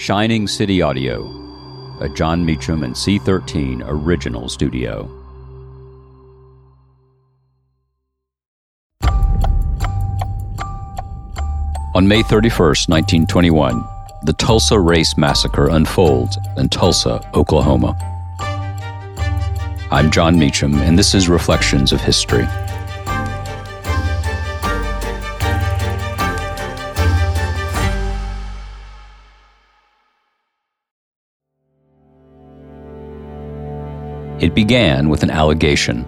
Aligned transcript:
Shining 0.00 0.48
City 0.48 0.80
Audio, 0.80 1.26
a 2.00 2.08
Jon 2.08 2.42
Meacham 2.42 2.84
and 2.84 2.94
C13 2.94 3.82
original 3.84 4.48
studio. 4.48 5.02
On 11.94 12.08
May 12.08 12.22
31st, 12.22 12.88
1921, 12.88 13.84
the 14.24 14.32
Tulsa 14.32 14.80
Race 14.80 15.18
Massacre 15.18 15.68
unfolds 15.68 16.38
in 16.56 16.70
Tulsa, 16.70 17.20
Oklahoma. 17.34 17.94
I'm 19.90 20.10
Jon 20.10 20.38
Meacham, 20.38 20.76
and 20.76 20.98
this 20.98 21.14
is 21.14 21.28
Reflections 21.28 21.92
of 21.92 22.00
History. 22.00 22.46
It 34.40 34.54
began 34.54 35.10
with 35.10 35.22
an 35.22 35.28
allegation. 35.28 36.06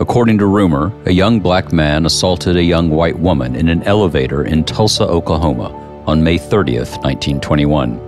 According 0.00 0.38
to 0.38 0.46
rumor, 0.46 0.94
a 1.04 1.12
young 1.12 1.38
black 1.38 1.74
man 1.74 2.06
assaulted 2.06 2.56
a 2.56 2.64
young 2.64 2.88
white 2.88 3.18
woman 3.18 3.54
in 3.54 3.68
an 3.68 3.82
elevator 3.82 4.44
in 4.44 4.64
Tulsa, 4.64 5.04
Oklahoma 5.04 5.68
on 6.06 6.24
May 6.24 6.38
30th, 6.38 6.96
1921. 7.04 8.00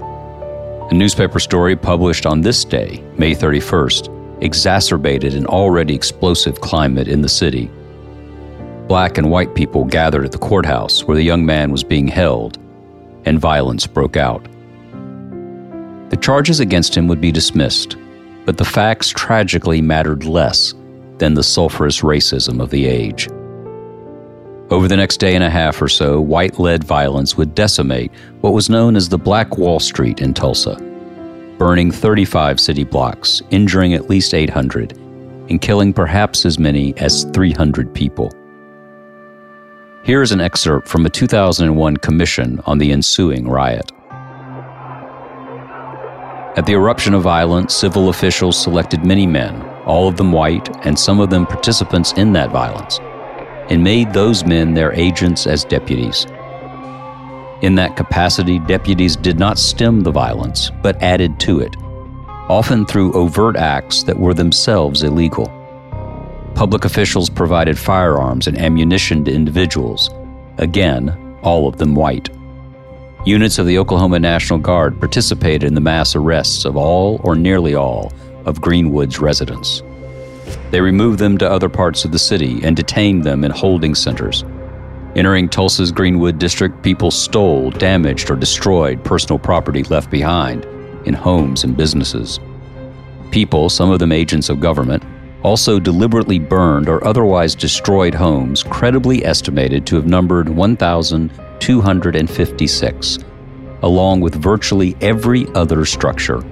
A 0.90 0.94
newspaper 0.94 1.38
story 1.38 1.76
published 1.76 2.24
on 2.24 2.40
this 2.40 2.64
day, 2.64 3.04
May 3.18 3.34
31st, 3.34 4.42
exacerbated 4.42 5.34
an 5.34 5.44
already 5.44 5.94
explosive 5.94 6.62
climate 6.62 7.08
in 7.08 7.20
the 7.20 7.28
city. 7.28 7.70
Black 8.88 9.18
and 9.18 9.30
white 9.30 9.54
people 9.54 9.84
gathered 9.84 10.24
at 10.24 10.32
the 10.32 10.38
courthouse 10.38 11.04
where 11.04 11.16
the 11.16 11.22
young 11.22 11.44
man 11.44 11.70
was 11.70 11.84
being 11.84 12.08
held, 12.08 12.56
and 13.26 13.38
violence 13.38 13.86
broke 13.86 14.16
out. 14.16 14.42
The 16.08 16.18
charges 16.18 16.58
against 16.58 16.94
him 16.94 17.06
would 17.08 17.20
be 17.20 17.32
dismissed, 17.32 17.98
but 18.46 18.56
the 18.56 18.64
facts 18.64 19.08
tragically 19.10 19.82
mattered 19.82 20.24
less 20.24 20.72
than 21.18 21.34
the 21.34 21.42
sulfurous 21.42 22.02
racism 22.02 22.62
of 22.62 22.70
the 22.70 22.86
age. 22.86 23.28
Over 24.70 24.88
the 24.88 24.96
next 24.96 25.18
day 25.18 25.34
and 25.34 25.44
a 25.44 25.50
half 25.50 25.80
or 25.82 25.88
so, 25.88 26.20
white 26.20 26.58
led 26.58 26.82
violence 26.82 27.36
would 27.36 27.54
decimate 27.54 28.10
what 28.40 28.52
was 28.52 28.70
known 28.70 28.96
as 28.96 29.08
the 29.08 29.18
Black 29.18 29.58
Wall 29.58 29.78
Street 29.78 30.20
in 30.20 30.32
Tulsa, 30.34 30.76
burning 31.58 31.90
35 31.90 32.58
city 32.58 32.84
blocks, 32.84 33.42
injuring 33.50 33.94
at 33.94 34.10
least 34.10 34.34
800, 34.34 34.92
and 35.48 35.60
killing 35.60 35.92
perhaps 35.92 36.44
as 36.44 36.58
many 36.58 36.96
as 36.98 37.24
300 37.32 37.94
people. 37.94 38.32
Here 40.02 40.22
is 40.22 40.32
an 40.32 40.40
excerpt 40.40 40.88
from 40.88 41.06
a 41.06 41.10
2001 41.10 41.96
commission 41.98 42.60
on 42.66 42.78
the 42.78 42.92
ensuing 42.92 43.48
riot. 43.48 43.90
At 46.56 46.64
the 46.64 46.72
eruption 46.72 47.12
of 47.12 47.22
violence, 47.22 47.76
civil 47.76 48.08
officials 48.08 48.58
selected 48.58 49.04
many 49.04 49.26
men, 49.26 49.60
all 49.84 50.08
of 50.08 50.16
them 50.16 50.32
white, 50.32 50.74
and 50.86 50.98
some 50.98 51.20
of 51.20 51.28
them 51.28 51.44
participants 51.44 52.12
in 52.14 52.32
that 52.32 52.50
violence, 52.50 52.98
and 53.68 53.84
made 53.84 54.14
those 54.14 54.46
men 54.46 54.72
their 54.72 54.90
agents 54.94 55.46
as 55.46 55.64
deputies. 55.64 56.26
In 57.60 57.74
that 57.74 57.96
capacity, 57.96 58.58
deputies 58.58 59.16
did 59.16 59.38
not 59.38 59.58
stem 59.58 60.00
the 60.00 60.10
violence, 60.10 60.70
but 60.82 61.02
added 61.02 61.38
to 61.40 61.60
it, 61.60 61.76
often 62.48 62.86
through 62.86 63.12
overt 63.12 63.56
acts 63.56 64.02
that 64.04 64.18
were 64.18 64.32
themselves 64.32 65.02
illegal. 65.02 65.52
Public 66.54 66.86
officials 66.86 67.28
provided 67.28 67.78
firearms 67.78 68.46
and 68.46 68.56
ammunition 68.56 69.26
to 69.26 69.30
individuals, 69.30 70.08
again, 70.56 71.10
all 71.42 71.68
of 71.68 71.76
them 71.76 71.94
white. 71.94 72.30
Units 73.26 73.58
of 73.58 73.66
the 73.66 73.76
Oklahoma 73.76 74.20
National 74.20 74.56
Guard 74.56 75.00
participated 75.00 75.64
in 75.64 75.74
the 75.74 75.80
mass 75.80 76.14
arrests 76.14 76.64
of 76.64 76.76
all 76.76 77.20
or 77.24 77.34
nearly 77.34 77.74
all 77.74 78.12
of 78.44 78.60
Greenwood's 78.60 79.18
residents. 79.18 79.82
They 80.70 80.80
removed 80.80 81.18
them 81.18 81.36
to 81.38 81.50
other 81.50 81.68
parts 81.68 82.04
of 82.04 82.12
the 82.12 82.20
city 82.20 82.60
and 82.62 82.76
detained 82.76 83.24
them 83.24 83.42
in 83.42 83.50
holding 83.50 83.96
centers. 83.96 84.44
Entering 85.16 85.48
Tulsa's 85.48 85.90
Greenwood 85.90 86.38
district, 86.38 86.84
people 86.84 87.10
stole, 87.10 87.72
damaged, 87.72 88.30
or 88.30 88.36
destroyed 88.36 89.02
personal 89.02 89.40
property 89.40 89.82
left 89.82 90.08
behind 90.08 90.64
in 91.04 91.12
homes 91.12 91.64
and 91.64 91.76
businesses. 91.76 92.38
People, 93.32 93.68
some 93.68 93.90
of 93.90 93.98
them 93.98 94.12
agents 94.12 94.48
of 94.48 94.60
government, 94.60 95.02
also 95.42 95.80
deliberately 95.80 96.38
burned 96.38 96.88
or 96.88 97.04
otherwise 97.04 97.56
destroyed 97.56 98.14
homes 98.14 98.62
credibly 98.62 99.24
estimated 99.24 99.84
to 99.84 99.96
have 99.96 100.06
numbered 100.06 100.48
1,000 100.48 101.32
256, 101.60 103.18
along 103.82 104.20
with 104.20 104.34
virtually 104.34 104.96
every 105.00 105.46
other 105.54 105.84
structure, 105.84 106.42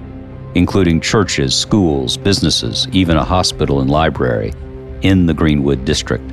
including 0.55 1.01
churches, 1.01 1.55
schools, 1.55 2.17
businesses, 2.17 2.87
even 2.91 3.17
a 3.17 3.23
hospital 3.23 3.81
and 3.81 3.89
library, 3.89 4.53
in 5.01 5.25
the 5.25 5.33
Greenwood 5.33 5.85
District. 5.85 6.23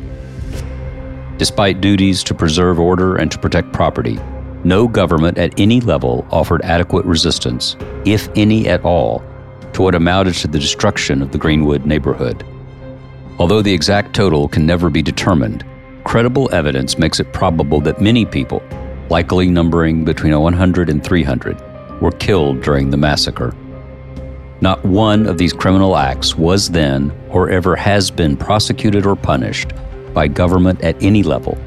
Despite 1.38 1.80
duties 1.80 2.22
to 2.24 2.34
preserve 2.34 2.78
order 2.78 3.16
and 3.16 3.30
to 3.32 3.38
protect 3.38 3.72
property, 3.72 4.18
no 4.64 4.86
government 4.86 5.38
at 5.38 5.58
any 5.58 5.80
level 5.80 6.26
offered 6.30 6.62
adequate 6.62 7.04
resistance, 7.04 7.76
if 8.04 8.28
any 8.36 8.68
at 8.68 8.84
all, 8.84 9.24
to 9.72 9.82
what 9.82 9.94
amounted 9.94 10.34
to 10.34 10.48
the 10.48 10.58
destruction 10.58 11.20
of 11.20 11.32
the 11.32 11.38
Greenwood 11.38 11.84
neighborhood. 11.84 12.44
Although 13.38 13.62
the 13.62 13.72
exact 13.72 14.14
total 14.14 14.46
can 14.46 14.64
never 14.64 14.88
be 14.88 15.02
determined, 15.02 15.64
credible 16.04 16.52
evidence 16.52 16.98
makes 16.98 17.20
it 17.20 17.32
probable 17.32 17.80
that 17.82 18.00
many 18.00 18.24
people, 18.24 18.62
likely 19.10 19.48
numbering 19.48 20.04
between 20.04 20.38
100 20.38 20.88
and 20.88 21.02
300, 21.02 22.00
were 22.00 22.12
killed 22.12 22.62
during 22.62 22.90
the 22.90 22.96
massacre. 22.96 23.54
Not 24.60 24.84
one 24.84 25.26
of 25.26 25.38
these 25.38 25.52
criminal 25.52 25.96
acts 25.96 26.36
was 26.36 26.70
then 26.70 27.12
or 27.30 27.50
ever 27.50 27.74
has 27.74 28.10
been 28.10 28.36
prosecuted 28.36 29.06
or 29.06 29.16
punished 29.16 29.72
by 30.14 30.28
government 30.28 30.82
at 30.82 31.02
any 31.02 31.22
level 31.22 31.58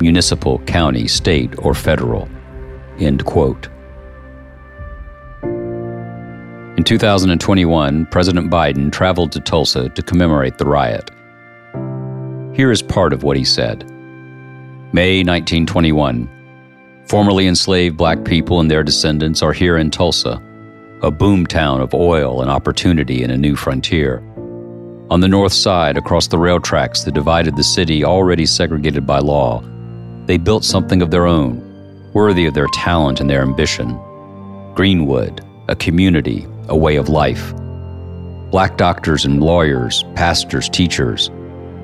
municipal, 0.00 0.58
county, 0.60 1.06
state, 1.06 1.52
or 1.58 1.74
federal. 1.74 2.26
End 2.98 3.24
quote. 3.26 3.68
In 6.78 6.84
2021, 6.84 8.06
President 8.06 8.50
Biden 8.50 8.90
traveled 8.90 9.32
to 9.32 9.40
Tulsa 9.40 9.90
to 9.90 10.02
commemorate 10.02 10.56
the 10.56 10.64
riot. 10.64 11.10
Here 12.60 12.70
is 12.70 12.82
part 12.82 13.14
of 13.14 13.22
what 13.22 13.38
he 13.38 13.44
said 13.46 13.88
May 14.92 15.22
1921. 15.24 16.28
Formerly 17.08 17.46
enslaved 17.46 17.96
black 17.96 18.22
people 18.22 18.60
and 18.60 18.70
their 18.70 18.82
descendants 18.82 19.42
are 19.42 19.54
here 19.54 19.78
in 19.78 19.90
Tulsa, 19.90 20.32
a 21.02 21.10
boomtown 21.10 21.80
of 21.80 21.94
oil 21.94 22.42
and 22.42 22.50
opportunity 22.50 23.22
in 23.22 23.30
a 23.30 23.38
new 23.38 23.56
frontier. 23.56 24.18
On 25.08 25.20
the 25.20 25.26
north 25.26 25.54
side, 25.54 25.96
across 25.96 26.26
the 26.26 26.36
rail 26.36 26.60
tracks 26.60 27.02
that 27.04 27.14
divided 27.14 27.56
the 27.56 27.64
city 27.64 28.04
already 28.04 28.44
segregated 28.44 29.06
by 29.06 29.20
law, 29.20 29.64
they 30.26 30.36
built 30.36 30.62
something 30.62 31.00
of 31.00 31.10
their 31.10 31.24
own, 31.24 31.62
worthy 32.12 32.44
of 32.44 32.52
their 32.52 32.68
talent 32.74 33.22
and 33.22 33.30
their 33.30 33.40
ambition. 33.40 33.98
Greenwood, 34.74 35.42
a 35.68 35.74
community, 35.74 36.46
a 36.68 36.76
way 36.76 36.96
of 36.96 37.08
life. 37.08 37.54
Black 38.50 38.76
doctors 38.76 39.24
and 39.24 39.42
lawyers, 39.42 40.04
pastors, 40.14 40.68
teachers, 40.68 41.30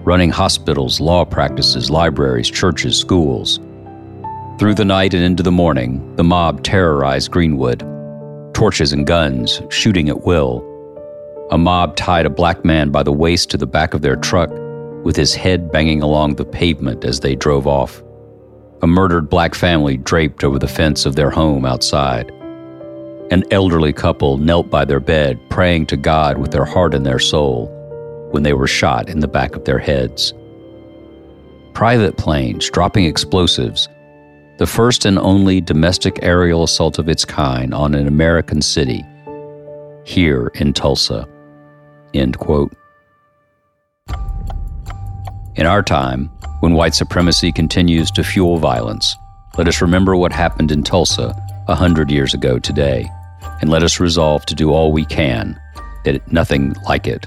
running 0.06 0.31
hospitals, 0.31 1.00
law 1.00 1.25
practices, 1.25 1.91
libraries, 1.91 2.49
churches, 2.49 2.97
schools. 2.97 3.59
Through 4.56 4.75
the 4.75 4.84
night 4.84 5.12
and 5.12 5.22
into 5.22 5.43
the 5.43 5.50
morning, 5.50 6.15
the 6.15 6.22
mob 6.22 6.62
terrorized 6.62 7.33
Greenwood. 7.33 7.81
Torches 8.55 8.93
and 8.93 9.05
guns, 9.05 9.61
shooting 9.69 10.09
at 10.09 10.25
will. 10.25 10.65
A 11.50 11.59
mob 11.59 11.97
tied 11.97 12.25
a 12.25 12.31
black 12.31 12.65
man 12.65 12.91
by 12.91 13.03
the 13.03 13.12
waist 13.12 13.50
to 13.50 13.56
the 13.56 13.66
back 13.66 13.95
of 13.95 14.03
their 14.03 14.15
truck, 14.15 14.49
with 15.05 15.16
his 15.16 15.34
head 15.34 15.72
banging 15.72 16.03
along 16.03 16.37
the 16.37 16.45
pavement 16.45 17.05
as 17.05 17.21
they 17.21 17.34
drove 17.34 17.66
off. 17.66 18.00
A 18.83 18.87
murdered 18.87 19.28
black 19.28 19.56
family 19.56 19.97
draped 19.97 20.45
over 20.45 20.61
the 20.61 20.69
fence 20.69 21.05
of 21.05 21.16
their 21.16 21.31
home 21.31 21.65
outside. 21.65 22.30
An 23.33 23.42
elderly 23.51 23.92
couple 23.92 24.39
knelt 24.39 24.71
by 24.71 24.84
their 24.84 25.01
bed, 25.01 25.41
praying 25.51 25.86
to 25.86 25.97
God 25.97 26.39
with 26.39 26.53
their 26.53 26.65
heart 26.65 26.95
and 26.95 27.04
their 27.04 27.19
soul 27.19 27.76
when 28.36 28.42
they 28.42 28.53
were 28.53 28.66
shot 28.66 29.09
in 29.09 29.21
the 29.21 29.27
back 29.27 29.56
of 29.56 29.65
their 29.65 29.78
heads. 29.78 30.34
Private 31.72 32.18
planes 32.18 32.68
dropping 32.68 33.06
explosives, 33.06 33.88
the 34.59 34.66
first 34.66 35.06
and 35.06 35.18
only 35.18 35.62
domestic 35.62 36.18
aerial 36.21 36.62
assault 36.62 36.98
of 36.98 37.09
its 37.09 37.24
kind 37.24 37.72
on 37.72 37.94
an 37.94 38.06
American 38.06 38.60
city, 38.60 39.03
here 40.04 40.53
in 40.56 40.74
Tulsa. 40.74 41.27
End 42.12 42.38
quote. 42.38 42.77
In 45.54 45.65
our 45.65 45.82
time, 45.82 46.27
when 46.60 46.74
white 46.74 46.94
supremacy 46.94 47.50
continues 47.50 48.10
to 48.10 48.22
fuel 48.22 48.59
violence, 48.59 49.16
let 49.56 49.66
us 49.66 49.80
remember 49.80 50.15
what 50.15 50.30
happened 50.30 50.71
in 50.71 50.82
Tulsa 50.82 51.34
a 51.68 51.74
hundred 51.74 52.10
years 52.10 52.34
ago 52.34 52.59
today, 52.59 53.09
and 53.62 53.71
let 53.71 53.82
us 53.82 53.98
resolve 53.98 54.44
to 54.44 54.54
do 54.54 54.74
all 54.74 54.92
we 54.92 55.06
can 55.06 55.59
that 56.04 56.30
nothing 56.30 56.74
like 56.86 57.06
it 57.06 57.27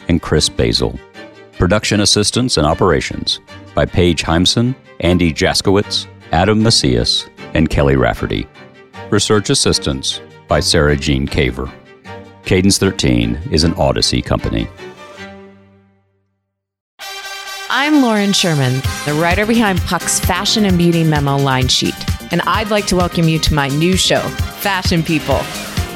and 0.11 0.21
Chris 0.21 0.49
Basil. 0.49 0.99
Production 1.57 2.01
assistance 2.01 2.57
and 2.57 2.67
operations 2.67 3.39
by 3.73 3.85
Paige 3.85 4.23
Heimson, 4.23 4.75
Andy 4.99 5.31
Jaskowitz, 5.31 6.05
Adam 6.33 6.61
Macias, 6.61 7.29
and 7.53 7.69
Kelly 7.69 7.95
Rafferty. 7.95 8.45
Research 9.09 9.49
assistance 9.49 10.19
by 10.49 10.59
Sarah 10.59 10.97
Jean 10.97 11.27
Caver. 11.27 11.71
Cadence 12.43 12.77
13 12.77 13.39
is 13.51 13.63
an 13.63 13.73
Odyssey 13.75 14.21
company. 14.21 14.67
I'm 17.69 18.01
Lauren 18.01 18.33
Sherman, 18.33 18.81
the 19.05 19.17
writer 19.21 19.45
behind 19.45 19.79
Puck's 19.79 20.19
Fashion 20.19 20.65
and 20.65 20.77
Beauty 20.77 21.05
Memo 21.05 21.37
line 21.37 21.69
sheet, 21.69 21.95
and 22.33 22.41
I'd 22.41 22.69
like 22.69 22.85
to 22.87 22.97
welcome 22.97 23.29
you 23.29 23.39
to 23.39 23.53
my 23.53 23.69
new 23.69 23.95
show, 23.95 24.19
Fashion 24.59 25.03
People. 25.03 25.39